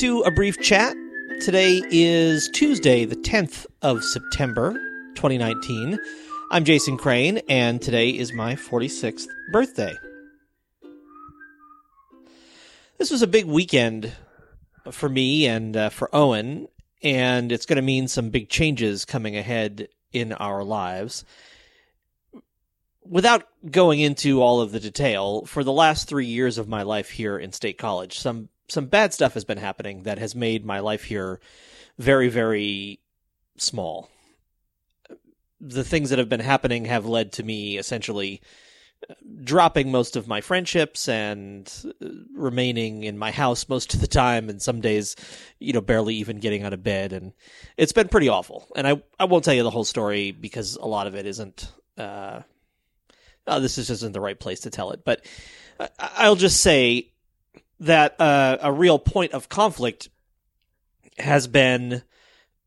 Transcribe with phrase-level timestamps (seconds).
[0.00, 0.94] To a brief chat.
[1.40, 4.74] Today is Tuesday, the 10th of September,
[5.14, 5.98] 2019.
[6.50, 9.94] I'm Jason Crane, and today is my 46th birthday.
[12.98, 14.12] This was a big weekend
[14.90, 16.68] for me and uh, for Owen,
[17.02, 21.24] and it's going to mean some big changes coming ahead in our lives.
[23.02, 27.08] Without going into all of the detail, for the last three years of my life
[27.08, 30.80] here in State College, some some bad stuff has been happening that has made my
[30.80, 31.40] life here
[31.98, 33.00] very, very
[33.56, 34.10] small.
[35.60, 38.42] The things that have been happening have led to me essentially
[39.08, 44.06] uh, dropping most of my friendships and uh, remaining in my house most of the
[44.06, 45.16] time and some days
[45.58, 47.12] you know barely even getting out of bed.
[47.12, 47.32] And
[47.76, 48.66] it's been pretty awful.
[48.76, 51.72] And i i won't tell you the whole story because a lot of it isn't
[51.96, 52.40] uh
[53.46, 55.04] oh, this is isn't the right place to tell it.
[55.04, 55.24] But
[55.98, 57.12] i'll just say
[57.80, 60.08] that uh, a real point of conflict
[61.18, 62.02] has been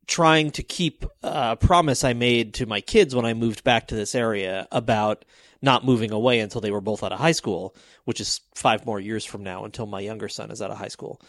[0.07, 3.95] trying to keep a promise I made to my kids when I moved back to
[3.95, 5.23] this area about
[5.61, 8.99] not moving away until they were both out of high school, which is five more
[8.99, 11.21] years from now until my younger son is out of high school.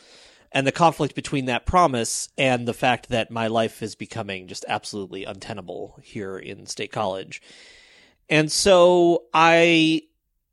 [0.53, 4.65] And the conflict between that promise and the fact that my life is becoming just
[4.67, 7.43] absolutely untenable here in State College.
[8.29, 10.03] And so I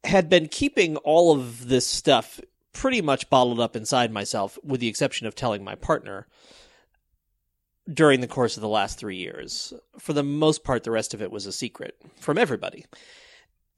[0.03, 2.39] had been keeping all of this stuff
[2.77, 6.27] pretty much bottled up inside myself, with the exception of telling my partner
[7.91, 9.73] during the course of the last three years.
[9.97, 12.85] For the most part, the rest of it was a secret from everybody.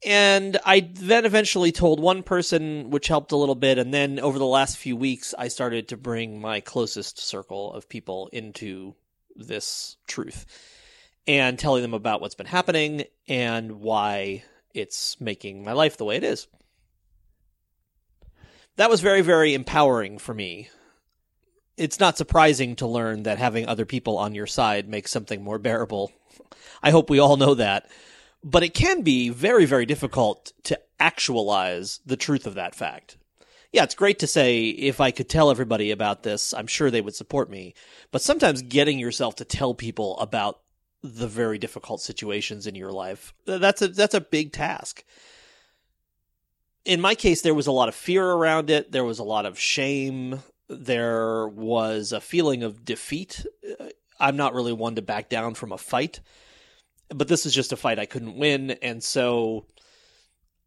[0.04, 3.78] And I then eventually told one person, which helped a little bit.
[3.78, 7.88] And then over the last few weeks, I started to bring my closest circle of
[7.88, 8.94] people into
[9.34, 10.44] this truth
[11.26, 14.42] and telling them about what's been happening and why
[14.74, 16.48] it's making my life the way it is
[18.76, 20.68] that was very, very empowering for me.
[21.76, 25.58] It's not surprising to learn that having other people on your side makes something more
[25.58, 26.12] bearable.
[26.82, 27.88] I hope we all know that.
[28.42, 33.16] But it can be very, very difficult to actualize the truth of that fact.
[33.72, 37.00] Yeah, it's great to say if I could tell everybody about this, I'm sure they
[37.00, 37.74] would support me.
[38.10, 40.60] But sometimes getting yourself to tell people about
[41.02, 45.04] the very difficult situations in your life, that's a that's a big task
[46.84, 48.92] in my case, there was a lot of fear around it.
[48.92, 50.42] There was a lot of shame.
[50.68, 53.44] There was a feeling of defeat.
[53.78, 53.86] Uh,
[54.18, 56.20] I'm not really one to back down from a fight,
[57.08, 58.72] but this is just a fight I couldn't win.
[58.82, 59.66] And so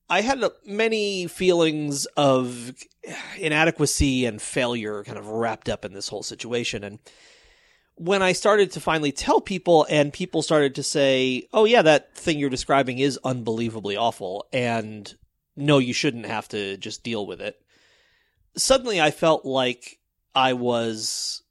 [0.10, 2.74] I had many feelings of
[3.38, 6.84] inadequacy and failure kind of wrapped up in this whole situation.
[6.84, 7.00] And
[7.96, 12.16] when I started to finally tell people, and people started to say, Oh, yeah, that
[12.16, 14.48] thing you're describing is unbelievably awful.
[14.52, 15.14] And
[15.56, 17.62] no, you shouldn't have to just deal with it.
[18.56, 20.00] Suddenly I felt like
[20.36, 21.44] I was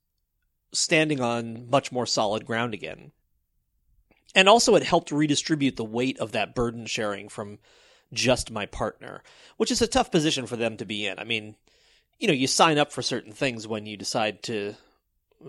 [0.72, 3.12] standing on much more solid ground again.
[4.34, 7.58] And also it helped redistribute the weight of that burden sharing from
[8.12, 9.22] just my partner,
[9.56, 11.18] which is a tough position for them to be in.
[11.18, 11.56] I mean,
[12.18, 14.74] you know, you sign up for certain things when you decide to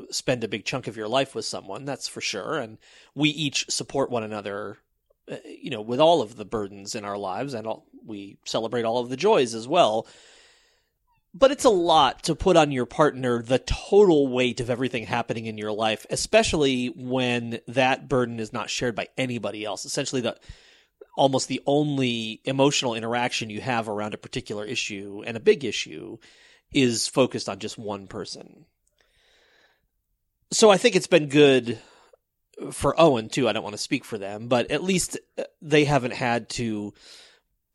[0.10, 2.58] spend a big chunk of your life with someone, that's for sure.
[2.58, 2.78] And
[3.14, 4.80] we each support one another
[5.32, 8.84] uh, you know, with all of the burdens in our lives, and all, we celebrate
[8.84, 10.08] all of the joys as well.
[11.36, 15.48] But it's a lot to put on your partner the total weight of everything happening
[15.48, 19.84] in your life, especially when that burden is not shared by anybody else.
[19.84, 20.38] Essentially, the
[21.16, 26.18] almost the only emotional interaction you have around a particular issue and a big issue
[26.74, 28.66] is focused on just one person.
[30.52, 31.80] So I think it's been good
[32.72, 33.48] for Owen too.
[33.48, 35.18] I don't want to speak for them, but at least
[35.62, 36.94] they haven't had to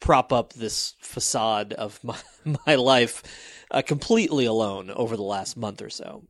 [0.00, 2.18] prop up this facade of my,
[2.66, 3.22] my life
[3.70, 6.24] uh, completely alone over the last month or so.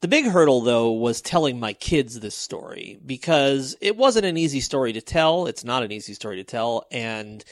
[0.00, 4.60] The big hurdle, though, was telling my kids this story because it wasn't an easy
[4.60, 5.46] story to tell.
[5.46, 7.44] It's not an easy story to tell, and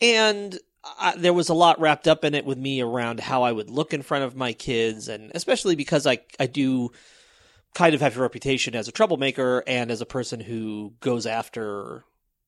[0.00, 0.56] and
[0.96, 3.68] I, there was a lot wrapped up in it with me around how I would
[3.68, 6.92] look in front of my kids, and especially because I I do
[7.74, 12.04] kind of have a reputation as a troublemaker and as a person who goes after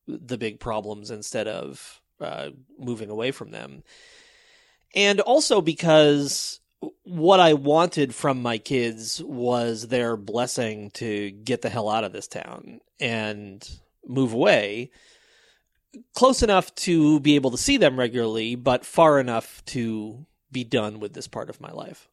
[0.07, 3.83] the big problems instead of uh, moving away from them.
[4.95, 6.61] And also because
[7.05, 12.13] what I wanted from my kids was their blessing to get the hell out of
[12.13, 13.69] this town and
[14.07, 14.91] move away
[16.15, 21.01] close enough to be able to see them regularly, but far enough to be done
[21.01, 22.09] with this part of my life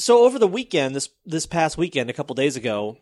[0.00, 2.98] so over the weekend, this this past weekend, a couple days ago,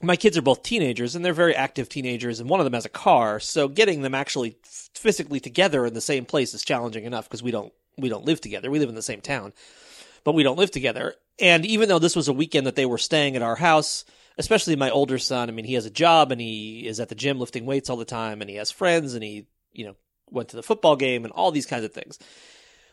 [0.00, 2.84] my kids are both teenagers and they're very active teenagers and one of them has
[2.84, 4.56] a car so getting them actually
[4.94, 8.40] physically together in the same place is challenging enough because we don't we don't live
[8.40, 8.70] together.
[8.70, 9.52] We live in the same town
[10.24, 11.14] but we don't live together.
[11.40, 14.04] And even though this was a weekend that they were staying at our house
[14.38, 17.14] especially my older son i mean he has a job and he is at the
[17.14, 19.94] gym lifting weights all the time and he has friends and he you know
[20.30, 22.18] went to the football game and all these kinds of things.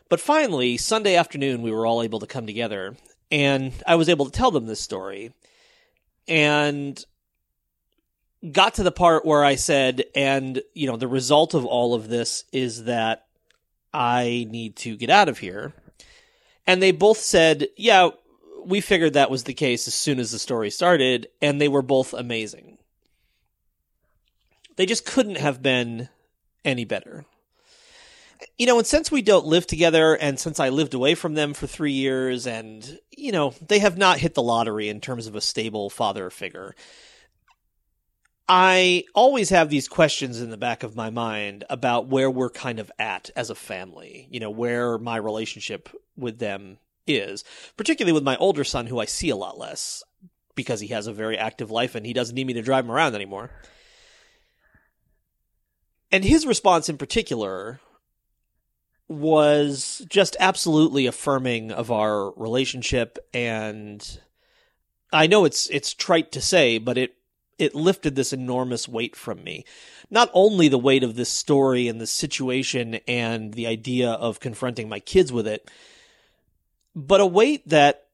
[0.08, 2.96] But finally sunday afternoon we were all able to come together
[3.30, 5.32] and i was able to tell them this story
[6.30, 7.04] and
[8.52, 12.08] got to the part where I said, and you know, the result of all of
[12.08, 13.26] this is that
[13.92, 15.74] I need to get out of here.
[16.66, 18.10] And they both said, yeah,
[18.64, 21.82] we figured that was the case as soon as the story started, and they were
[21.82, 22.78] both amazing.
[24.76, 26.08] They just couldn't have been
[26.64, 27.24] any better.
[28.56, 31.52] You know, and since we don't live together, and since I lived away from them
[31.52, 35.34] for three years, and, you know, they have not hit the lottery in terms of
[35.34, 36.74] a stable father figure.
[38.48, 42.80] I always have these questions in the back of my mind about where we're kind
[42.80, 47.44] of at as a family, you know, where my relationship with them is,
[47.76, 50.02] particularly with my older son, who I see a lot less
[50.56, 52.90] because he has a very active life and he doesn't need me to drive him
[52.90, 53.50] around anymore.
[56.10, 57.78] And his response in particular
[59.10, 64.20] was just absolutely affirming of our relationship and
[65.12, 67.16] I know it's it's trite to say, but it
[67.58, 69.64] it lifted this enormous weight from me.
[70.10, 74.88] Not only the weight of this story and this situation and the idea of confronting
[74.88, 75.68] my kids with it,
[76.94, 78.06] but a weight that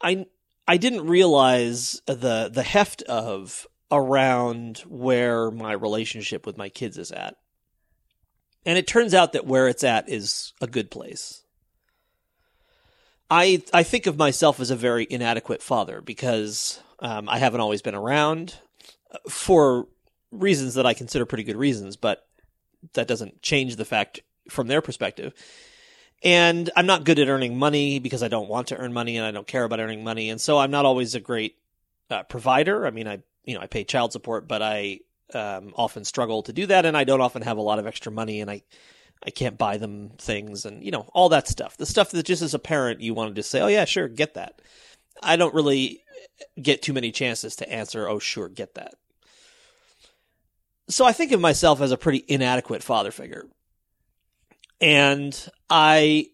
[0.00, 0.26] I
[0.68, 7.10] I didn't realize the the heft of around where my relationship with my kids is
[7.10, 7.36] at.
[8.66, 11.44] And it turns out that where it's at is a good place.
[13.30, 17.80] I I think of myself as a very inadequate father because um, I haven't always
[17.80, 18.56] been around
[19.28, 19.86] for
[20.32, 22.26] reasons that I consider pretty good reasons, but
[22.94, 25.32] that doesn't change the fact from their perspective.
[26.22, 29.26] And I'm not good at earning money because I don't want to earn money and
[29.26, 31.56] I don't care about earning money, and so I'm not always a great
[32.10, 32.86] uh, provider.
[32.86, 35.00] I mean, I you know I pay child support, but I
[35.34, 38.12] um, often struggle to do that, and I don't often have a lot of extra
[38.12, 38.62] money, and I
[39.24, 41.76] I can't buy them things, and you know all that stuff.
[41.76, 44.34] The stuff that just as a parent you wanted to say, oh yeah, sure, get
[44.34, 44.60] that.
[45.22, 46.02] I don't really
[46.60, 48.94] get too many chances to answer, oh sure, get that
[50.88, 53.46] so I think of myself as a pretty inadequate father figure.
[54.80, 56.28] And I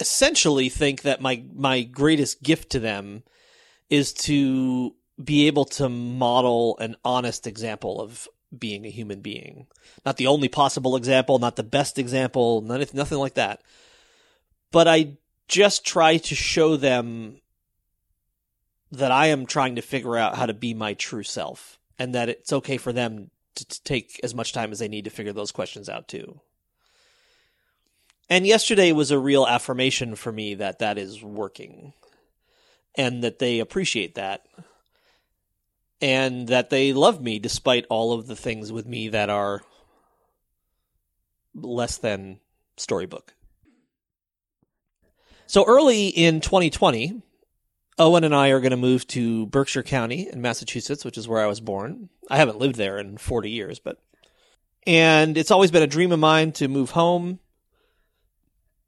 [0.00, 3.22] essentially think that my my greatest gift to them
[3.88, 9.66] is to be able to model an honest example of being a human being.
[10.04, 13.62] Not the only possible example, not the best example, nothing, nothing like that.
[14.70, 15.16] But I
[15.48, 17.40] just try to show them
[18.92, 22.28] that I am trying to figure out how to be my true self and that
[22.28, 25.32] it's okay for them to, to take as much time as they need to figure
[25.32, 26.40] those questions out too.
[28.28, 31.92] And yesterday was a real affirmation for me that that is working
[32.96, 34.46] and that they appreciate that
[36.00, 39.62] and that they love me despite all of the things with me that are
[41.54, 42.40] less than
[42.76, 43.34] storybook.
[45.46, 47.22] So early in 2020,
[47.98, 51.42] Owen and I are going to move to Berkshire County in Massachusetts, which is where
[51.42, 52.10] I was born.
[52.28, 53.98] I haven't lived there in 40 years, but.
[54.86, 57.40] And it's always been a dream of mine to move home.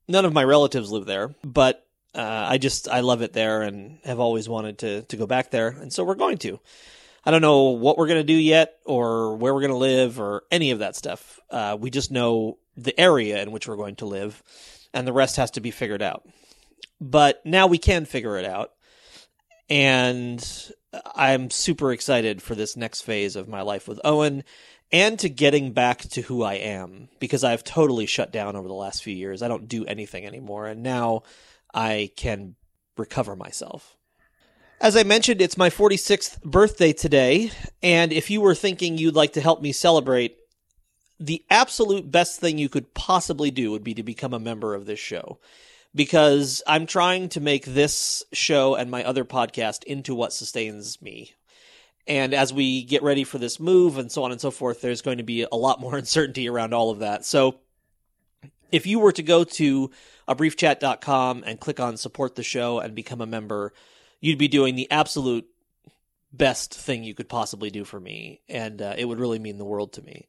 [0.06, 3.98] None of my relatives live there, but uh, I just, I love it there and
[4.04, 5.68] have always wanted to, to go back there.
[5.68, 6.60] And so we're going to.
[7.24, 10.20] I don't know what we're going to do yet or where we're going to live
[10.20, 11.40] or any of that stuff.
[11.50, 14.42] Uh, we just know the area in which we're going to live,
[14.94, 16.26] and the rest has to be figured out.
[17.00, 18.72] But now we can figure it out
[19.68, 20.72] and
[21.14, 24.44] I'm super excited for this next phase of my life with Owen
[24.90, 28.74] and to getting back to who I am because I've totally shut down over the
[28.74, 29.42] last few years.
[29.42, 31.24] I don't do anything anymore, and now
[31.74, 32.56] I can
[32.96, 33.97] recover myself.
[34.80, 37.50] As I mentioned, it's my 46th birthday today,
[37.82, 40.36] and if you were thinking you'd like to help me celebrate,
[41.18, 44.86] the absolute best thing you could possibly do would be to become a member of
[44.86, 45.40] this show
[45.96, 51.32] because I'm trying to make this show and my other podcast into what sustains me.
[52.06, 55.02] And as we get ready for this move and so on and so forth, there's
[55.02, 57.24] going to be a lot more uncertainty around all of that.
[57.24, 57.58] So
[58.70, 59.90] if you were to go to
[60.28, 63.72] abriefchat.com and click on support the show and become a member,
[64.20, 65.46] you'd be doing the absolute
[66.32, 68.40] best thing you could possibly do for me.
[68.48, 70.28] And uh, it would really mean the world to me.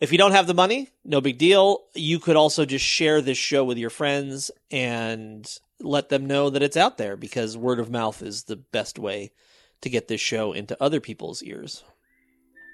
[0.00, 1.84] If you don't have the money, no big deal.
[1.94, 5.46] You could also just share this show with your friends and
[5.80, 9.30] let them know that it's out there because word of mouth is the best way
[9.82, 11.84] to get this show into other people's ears.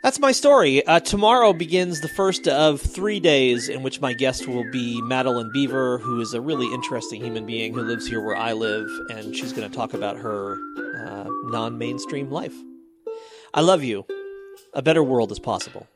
[0.06, 0.86] That's my story.
[0.86, 5.50] Uh, tomorrow begins the first of three days in which my guest will be Madeline
[5.52, 9.34] Beaver, who is a really interesting human being who lives here where I live, and
[9.34, 10.60] she's going to talk about her
[10.96, 12.54] uh, non mainstream life.
[13.52, 14.06] I love you.
[14.74, 15.88] A better world is possible.